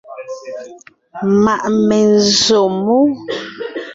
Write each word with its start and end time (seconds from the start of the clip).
Ma’ 1.43 1.55
menzsǒ 1.87 2.61
mú. 2.83 2.97